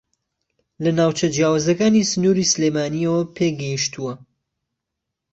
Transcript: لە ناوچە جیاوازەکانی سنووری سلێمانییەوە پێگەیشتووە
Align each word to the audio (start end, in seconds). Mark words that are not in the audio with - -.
لە 0.83 0.91
ناوچە 0.99 1.27
جیاوازەکانی 1.35 2.07
سنووری 2.11 2.49
سلێمانییەوە 2.53 3.19
پێگەیشتووە 3.35 4.13